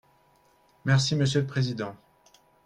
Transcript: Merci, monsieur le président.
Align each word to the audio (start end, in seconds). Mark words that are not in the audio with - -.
Merci, 0.83 1.15
monsieur 1.15 1.41
le 1.41 1.45
président. 1.45 1.95